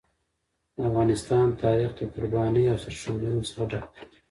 [0.75, 4.03] د افغانستان تاریخ د قربانیو او سرښندنو څخه ډک دی.